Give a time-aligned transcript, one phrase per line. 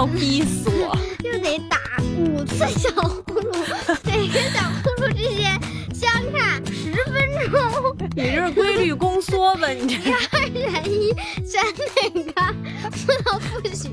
[0.00, 0.96] 要逼死我！
[1.22, 1.76] 又得打
[2.16, 5.52] 五次小呼噜，每个小呼噜之间
[5.92, 7.94] 相差十分钟。
[8.16, 9.68] 你这是规律宫缩吧？
[9.68, 11.12] 你这二选一，
[11.44, 11.62] 选
[12.34, 12.88] 哪个？
[12.96, 13.92] 不能复选。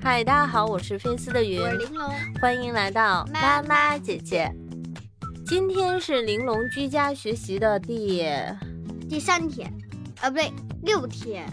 [0.00, 2.10] 嗨，大家好，我是菲斯的云我，是玲珑，
[2.40, 4.50] 欢迎来到妈妈妈姐姐。
[5.44, 8.24] 今天是玲珑居家学习的第，
[9.10, 9.70] 第三天，
[10.22, 10.50] 啊不对，
[10.84, 11.46] 六天。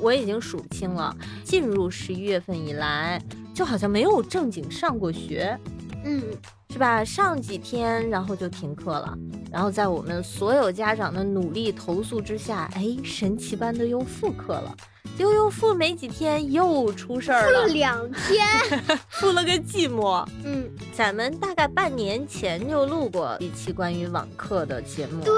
[0.00, 1.14] 我已经数不清了。
[1.44, 3.20] 进入十一月份以来，
[3.54, 5.58] 就好像没有正经上过学，
[6.04, 6.22] 嗯，
[6.70, 7.04] 是吧？
[7.04, 9.16] 上几天，然后就停课了。
[9.50, 14.74] 然后在我们所有家长的努力投诉之下，哎，神奇般的又复课了。
[15.18, 18.46] 又又复没几天，又出事儿复了了，两天。
[19.10, 20.26] 复了个寂寞。
[20.44, 25.34] 嗯，咱们大概半年前就录过一期关于网课的节目、对。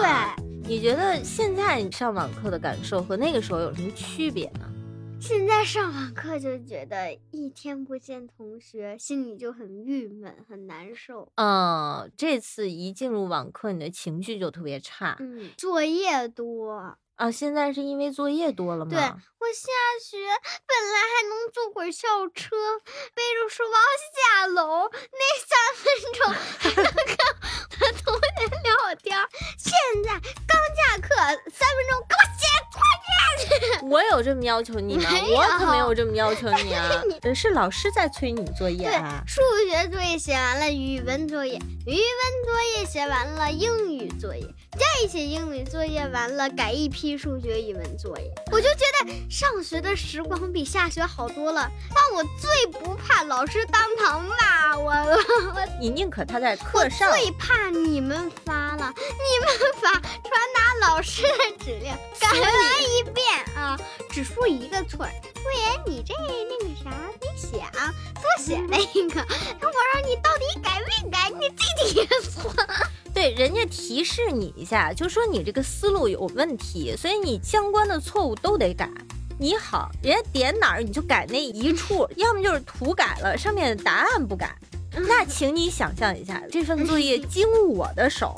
[0.64, 4.68] 你觉得现在你上网课的感受和那个时候有什么区别呢？
[5.20, 11.30] 现在上网课就觉得一天不见同学，心里就很郁闷，很难受。
[11.34, 16.72] 嗯，这次一进入网课，你的情绪就特别差、嗯，作业多。
[17.16, 17.30] 啊。
[17.30, 18.90] 现在是因为作业多了吗？
[18.90, 19.70] 对我下
[20.02, 20.16] 学
[20.66, 22.56] 本来还能坐会儿校车，
[23.14, 23.78] 背着书包
[24.10, 26.18] 下楼，那三分钟
[26.58, 27.61] 还能跟我同
[28.92, 29.72] 现
[30.04, 30.12] 在
[30.46, 31.08] 刚下课
[31.50, 33.11] 三分钟，给我写，快点！
[33.88, 35.10] 我有这么要求你吗？
[35.30, 36.90] 我可没有有这么要求你啊。
[37.22, 39.22] 呃是老师在催你作业对啊，。
[39.26, 41.54] 数学作业写完了，语文作业，
[41.86, 41.96] 语文
[42.44, 48.24] 作业写完了，英语作业，再写英语作业完了，改一批数学、语文作业。
[48.50, 55.18] 我就觉得上学的时光比下学好多了，但我最不怕老师当堂骂我了，
[55.80, 60.00] 你宁可他在课上，最怕你们发了，你们发传
[60.54, 63.21] 达老师的指令，改完一遍
[63.54, 63.78] 啊，
[64.10, 65.12] 只出一个错儿。
[65.44, 66.90] 魏岩，你这那个啥
[67.20, 69.20] 没写啊，多写了一个。
[69.60, 71.30] 我说你到底改没改？
[71.30, 72.54] 你这题错。
[73.14, 78.88] 对人家提示你一下，就说你这个思路有问题，所以你相关的错误都得改。
[79.38, 84.56] 你好，人家点哪儿你就改那一处， 要么就是图改了，上面的答案不改。
[84.94, 88.34] 那请你想象一下，这份作业经我的手，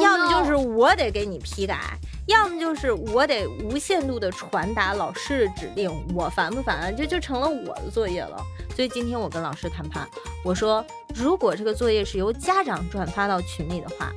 [0.00, 6.94] 要么就是我得给你批改，要么就是我得无限度的传达老师的指令，我烦不烦？
[6.96, 8.42] 这就成了我的作业了。
[8.74, 10.08] 所以今天我跟老师谈判，
[10.44, 14.12] 我说如果这个作业是由家长转发到群里的话，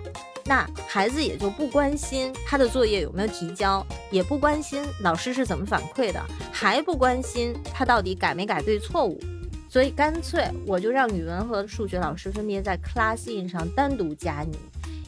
[0.46, 9.20] 那孩子也就不关心他的作业有没有提交，也不关心老师是怎么反馈的，还不关心他到底改没改对错误。
[9.72, 14.58] 所以干脆我就让语文和数学老师分别在 Classin 上单独加你，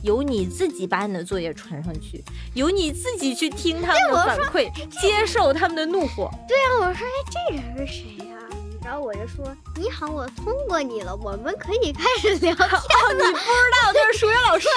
[0.03, 6.31] 由你自己把你的作业传上去，由你自己去听他们的反馈，接受他们的怒火。
[6.47, 8.37] 对啊，我说哎，这人是谁呀、
[8.81, 12.65] 然后我就说你好，我通过你了，我们可以开始聊天。
[12.65, 14.69] 哦，你不知道他是数学老师，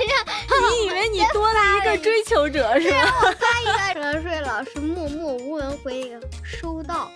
[0.00, 3.12] 你以为你多了一个追求者是吗？
[3.38, 7.10] 发一个数学老师默默无闻回一个收到。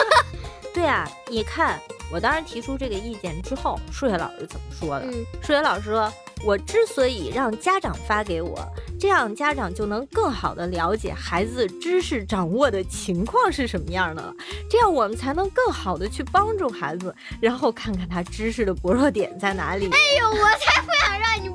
[0.74, 1.78] 对啊，你看，
[2.10, 5.06] 我当时提出这个意见之后，数学老师怎么说的？
[5.06, 6.10] 嗯，数学老师说，
[6.44, 8.58] 我之所以让家长发给我，
[8.98, 14.34] 这样家长就能更好的了解孩子知识掌握的情况是什么样的了，
[14.68, 19.90] 这样我们才能更好的去帮助孩子，然后看看他知识的薄弱点在哪里。
[19.90, 21.50] 哎呦，我才不想让你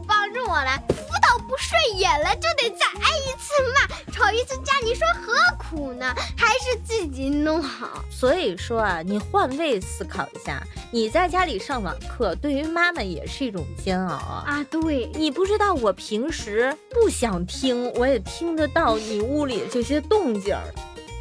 [0.58, 6.12] 我来，辅导不顺眼了就得再挨一次骂，吵一次架，你说何苦呢？
[6.36, 8.04] 还是自己弄好。
[8.10, 10.60] 所以说啊，你换位思考一下，
[10.90, 14.44] 你在家里上网课，对于妈妈也是一种煎熬啊。
[14.48, 20.64] 啊，对，你不知道，我平时不想听，我也听得到你屋里这些动静儿。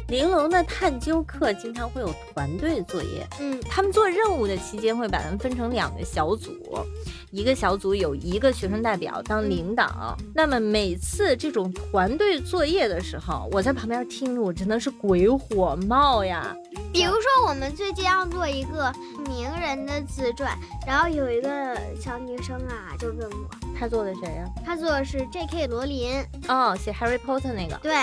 [0.07, 6.87] 玲珑的探究课经常会有团队作业，嗯，他们做任务的期间会把他们分成两个小组，
[7.31, 10.17] 一个小组有一个学生代表当领导。
[10.33, 16.55] 那么每次这种团队作业的时候，我在旁边听着，我真的是鬼火冒呀。
[16.93, 18.93] 比如说我们最近要做一个
[19.27, 25.67] 名人的自传，然后有一个小女生啊就问我，她做的谁呀、她做的是 J.K.
[25.67, 27.75] 罗琳，哦，写 Harry Potter 那个。
[27.81, 27.93] 对，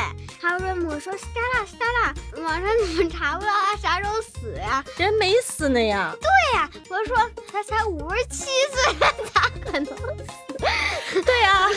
[0.41, 4.85] 她问我说 Stella Stella，网上怎么查不到她啥时候死呀？
[4.99, 6.15] 人没死呢呀。
[6.21, 7.17] 对呀，我说
[7.51, 8.95] 他才五十七岁，
[9.33, 11.23] 咋可能死？
[11.23, 11.69] 对呀、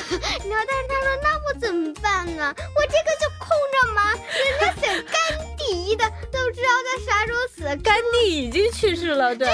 [0.50, 2.54] 然后但是他说那我怎么办呢？
[2.76, 4.14] 我这个就空着吗？
[4.14, 9.48] 人家写甘迪的都知道他啥时候死，甘地已经去世了，对。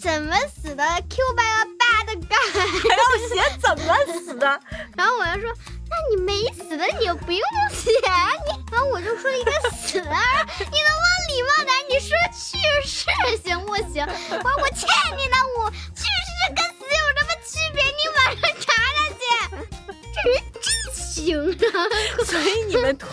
[0.00, 4.60] 怎么死的？Q 版的 bad guy 还要写怎么死的？
[4.96, 5.52] 然后我就说，
[5.88, 7.40] 那你没死的你就不用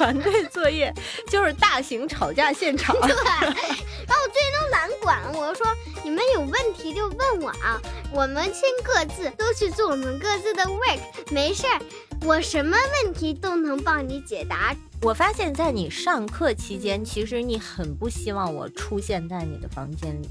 [0.09, 0.91] 团队作业
[1.27, 2.95] 就是大型吵架现场。
[2.99, 5.67] 对，然后我最近都懒管了，我就说
[6.03, 7.79] 你们有问题就问我啊，
[8.11, 10.99] 我们先各自都去做我们各自的 work，
[11.31, 11.79] 没事儿，
[12.23, 14.75] 我什么问题都能帮你解答。
[15.03, 20.27] 我发现，在你上课期间，其实你很不希望我出现在你的房间里。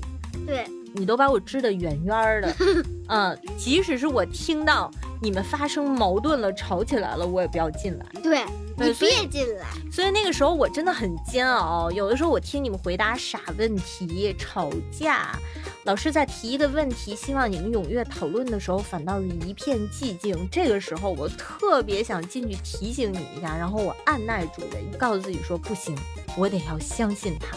[0.49, 2.57] 对，你都把我支得远远的。
[3.09, 4.91] 嗯，即使是我听到
[5.21, 8.07] 你们发生矛盾了、吵起来了，我也不要进来。
[8.23, 8.45] 对，
[8.79, 9.67] 你别进来。
[9.93, 15.39] 所以那个时候我真的很煎熬，有的时候我听你们回答傻问题、吵架，
[15.85, 20.49] 老师在提一个问题，希望你们踊跃讨论的时候，反倒是一片寂静。
[20.51, 25.95] 这个时候我特别想进去提醒你一下，然后我按耐住了，告诉自己说不行，
[26.39, 27.57] 我得要相信他，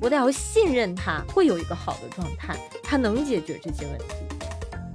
[0.00, 4.04] 我得要信任他会有一个好的状态，他能解决这些问题。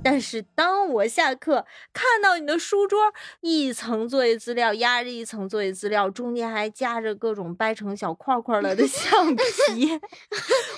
[0.03, 1.63] 但是当我下课
[1.93, 9.99] 看到你的书桌一层作业资料压着一层作业资料，中间还夹着各种掰成小块块了的橡 皮，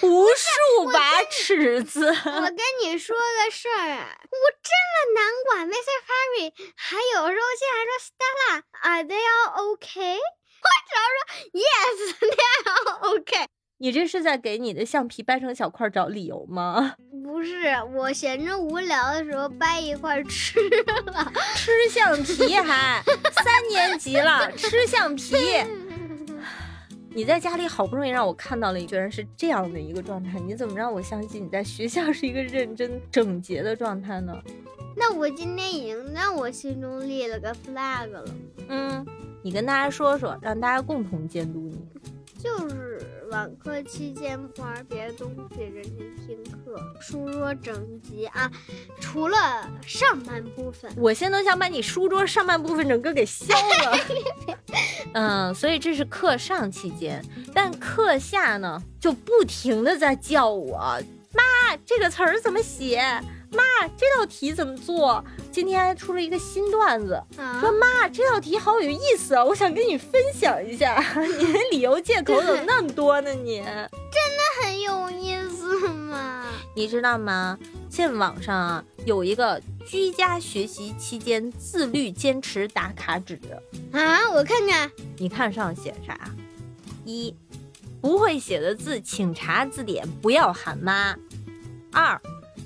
[0.01, 2.05] 无数把尺子。
[2.07, 5.93] 我跟你说个事儿啊，我这么难管，Mr.
[6.03, 10.17] Harry，还有时候竟然说 Stella，Are they all okay？
[10.63, 11.17] 我只要说
[11.53, 13.47] Yes，they are all okay。
[13.83, 16.95] 你这是在给你的橡皮掰成小块找理由吗？
[17.21, 21.29] 不是，我闲着无聊的时候掰一块吃了。
[21.53, 23.03] 吃橡皮还
[23.43, 25.35] 三年级了，吃橡皮。
[27.13, 34.33] 你在家里好不容易让我看到了，居然是这样的一个状态，你怎么让我相信你在学校是一个认真整洁的状态呢？
[34.95, 38.23] 那我今天已经让我心中立了个 flag 了，
[38.69, 39.05] 嗯，
[39.41, 41.77] 你跟大家说说，让大家共同监督你。
[42.43, 42.99] 就是
[43.31, 48.51] 晚课期间不玩别的东西，认真听课，书桌整齐啊。
[48.99, 53.97] 除了上半部分，我现在都想把你书桌上半部分整个给削了。
[55.15, 57.23] 嗯，所以这是课上期间，
[57.53, 60.77] 但课下呢，就不停的在叫我
[61.31, 63.01] 妈，这个词儿怎么写？
[63.53, 65.23] 妈，这道题怎么做？
[65.51, 71.01] 今天出了一个新段子，啊说妈，这道题好有意思啊，我想跟你分享一下。
[71.39, 73.31] 你的理由借口怎么那么多呢？
[73.31, 76.45] 你真的很有意思嘛。
[76.75, 77.57] 你知道吗？
[77.89, 83.39] 现在网上啊有一个居家学习期间自律坚持打卡纸，
[83.91, 86.19] 啊，我看看，你看上写啥？
[87.05, 87.35] 一，
[88.01, 91.15] 不会写的字请查字典，不要喊妈。
[91.91, 92.19] 二，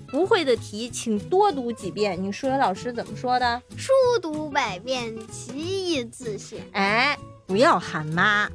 [0.09, 2.21] 不会的题请多读几遍。
[2.21, 3.61] 你数学老师怎么说的？
[3.75, 6.65] 书读百遍，其义自现。
[6.71, 8.49] 哎，不要喊妈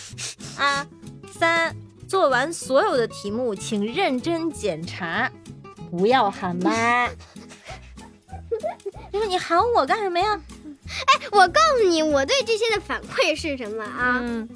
[0.58, 0.86] 啊！
[1.32, 1.74] 三，
[2.06, 5.30] 做完所有的题目，请认真检查，
[5.90, 7.08] 不要喊妈。
[9.10, 10.40] 你 说你喊我干什么呀？
[10.88, 14.20] 哎我告诉你，我对这些的反馈是什么啊？
[14.22, 14.48] 嗯，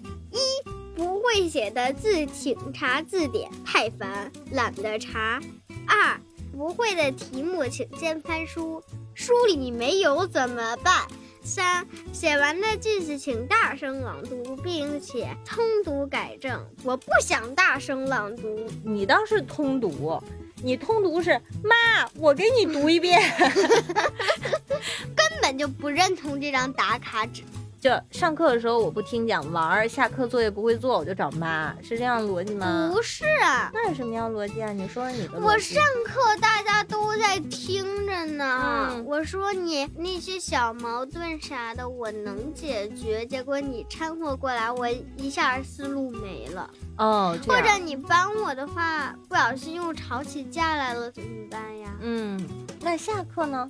[0.96, 5.40] 不会写的字请查字典，太烦，懒得查。
[5.86, 6.18] 二，
[6.56, 8.82] 不会的题目请先翻书，
[9.14, 11.06] 书里没有怎么办？
[11.42, 16.64] 三，写完的句子请大声朗读，并且通读改正。
[16.84, 18.64] 我不想大声朗读。
[18.84, 20.22] 你倒是通读，
[20.62, 23.20] 你通读是妈，我给你读一遍。
[25.16, 27.42] 根本就不认同这张打卡纸。
[27.82, 32.88] 就上课的时候我不听讲玩儿，下课作业不会做我就找妈，是这样逻辑吗？
[32.94, 34.70] 不是啊，那是什么样逻辑啊？
[34.70, 35.40] 你说说你的。
[35.40, 38.88] 我上课大家都在听着呢。
[38.92, 46.70] 嗯我说你那些小矛盾啥的我能解决，结果你掺和过来，我一下思路没了。
[46.98, 47.72] 哦，或者。
[47.82, 51.90] 你帮我的话，不小心又吵起架来了，怎么办呀？
[52.00, 52.38] 嗯，
[52.80, 53.68] 那下课呢？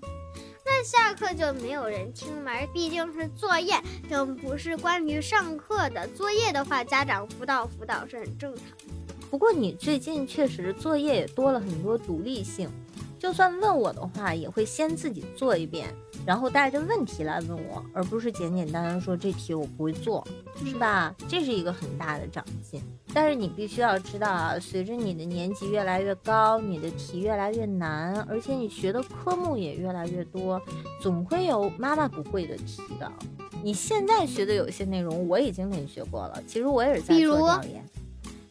[0.64, 3.74] 那下课就没有人听嘛，毕竟是作业，
[4.08, 6.06] 又不是关于上课的。
[6.08, 8.64] 作业的话，家长辅导辅导是很正常。
[9.30, 12.70] 不过你最近确实作业也多了很多独立性，
[13.22, 15.86] 就算问我的话，也会先自己做一遍，
[16.26, 20.26] 然后带着问题来问我，而不是简简单单说这题我不会做，
[20.56, 21.14] 是吧？
[21.28, 22.82] 这是一个很大的长进。
[23.14, 30.60] 但是你必须要知道啊，随着你的年级越来越高，你的题越来越难，而且你学的科目也越来越多，
[31.00, 33.08] 总会有妈妈不会的题的。
[33.62, 37.84] 你现在学的有些内容，我已经给你学过了，其实我也是在做调研。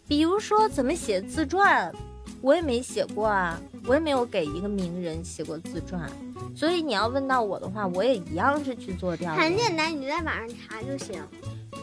[0.08, 1.94] 比如说怎么写自传，
[2.42, 3.60] 我也没写过啊。
[3.88, 6.08] 我也没有给一个名人写过自传，
[6.56, 9.42] 所以你要问到我的话，我也一样是去做调研。
[9.42, 11.20] 很简单，你在网上查就行。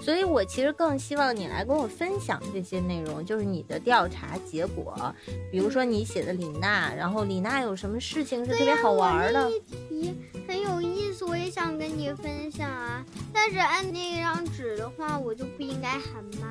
[0.00, 5.12] 所以我其实更希望你来跟我分享这些内容，就是你的调查结果，
[5.50, 9.50] 比如说你写的李娜，然后李娜有什么事情是特别好玩的。
[9.88, 10.15] 题
[10.47, 13.05] 很有意思，我也想跟你分享啊。
[13.33, 16.49] 但是按那张纸的话，我就不应该喊妈，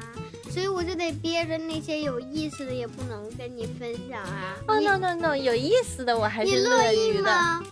[0.49, 4.55] 所以我就得憋着那些有意思的，也不能跟你分享啊。
[4.67, 7.63] 哦，no no no，有意思的我还是乐意的。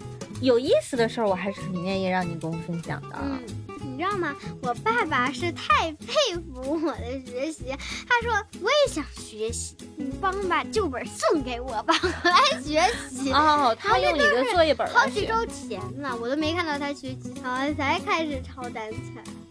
[0.41, 3.15] 有意思的事儿我还是很愿意让你跟我分享的。
[3.21, 3.39] 嗯。
[3.87, 4.35] 你知道吗？
[4.61, 7.63] 我爸爸是太佩服我的学习，
[8.05, 13.31] 他说我也想学习，你帮把旧本送给我吧，我来学习。
[13.31, 18.99] 哦，他用你的作业本好几周前呢，我都没看到他学习抄，才开始抄单词。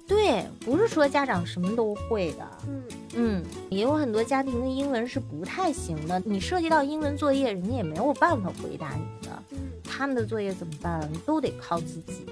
[0.06, 2.50] 对，不是说家长什么都会的。
[2.66, 2.82] 嗯
[3.16, 9.42] 嗯，也有很多家庭的英文是不太行的，你涉及到英文作业，人家也没有办法回答你的。
[9.50, 11.08] 嗯，他们的作业怎么办？
[11.24, 12.26] 都得靠自己。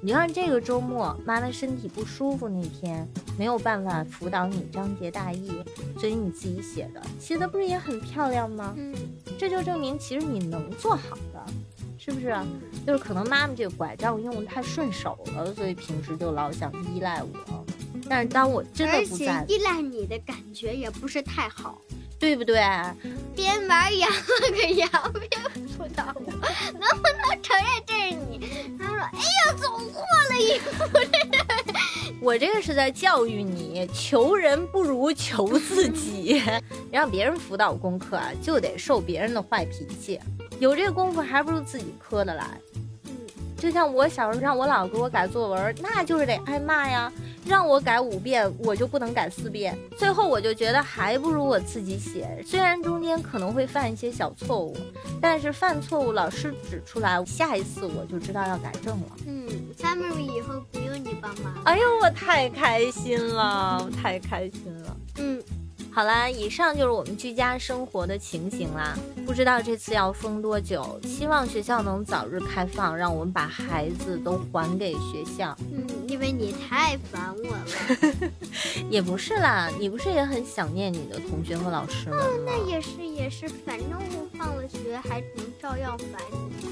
[0.00, 3.06] 你看这个周末妈妈身体不舒服那天
[3.38, 5.52] 没有办法辅导你章节大意，
[5.96, 8.74] 所以你自己写的，写的不是也很漂亮吗？
[8.76, 8.94] 嗯，
[9.38, 11.44] 这就证明其实你能做好的，
[12.04, 12.34] 是不是？
[12.84, 17.64] 就是可能妈妈这个拐杖用的太顺手了，所以平时就老想依赖我。
[18.08, 21.80] 但是当我真的不在，依赖你的感觉也不是太好。
[22.18, 22.54] 对不对？
[23.34, 24.88] 边玩羊了个羊，
[25.28, 26.22] 边辅导我，
[26.78, 28.48] 能不能承认这是你？
[28.78, 30.70] 他说：“哎呀，走错了一步。
[32.22, 36.40] ”我这个是在教育你，求人不如求自己。
[36.92, 40.20] 让别人辅导功课啊，就得受别人的坏脾气。
[40.62, 42.46] 有这个功夫，还不如自己磕的来。
[43.06, 43.10] 嗯，
[43.56, 47.12] 就像我小时候让我姥给我改作文，那就是得挨骂呀。
[47.44, 49.76] 让我改五遍，我就不能改四遍。
[49.98, 54.76] 最后我就觉得还不如我自己写，虽然中间可能会犯一些小错误，
[55.20, 59.06] 但是犯错误老师指出来，下一次我就知道要改正了。
[59.26, 61.52] 嗯，summer 以后不用你帮忙。
[61.64, 64.96] 哎呦，我太开心了，我太开心了。
[65.18, 65.42] 嗯。
[65.94, 68.96] 好啦，以上就是我们居家生活的情形啦。
[69.26, 75.54] 不知道这次要封多久，希望学校能早日开放，让我们把孩子都还给学校。
[75.70, 78.32] 嗯，因为你太烦我了。
[78.88, 82.16] 也不是啦，你不是也很想念你的同学和老师吗？
[82.18, 86.22] 哦，那也是也是，反正我放了学还能照样烦
[86.58, 86.66] 你。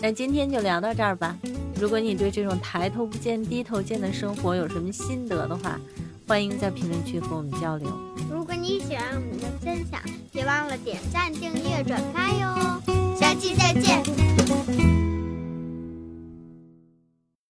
[0.00, 1.36] 那今天就聊到这儿吧。
[1.80, 5.80] 如果你对这种抬头不见低头见的生活有什么心得的话，
[6.26, 7.88] 欢迎在评论区和我们交流。
[8.30, 10.00] 如果你喜欢我们的分享，
[10.32, 12.80] 别忘了点赞、订阅、转发哟！
[13.18, 14.91] 下期再见。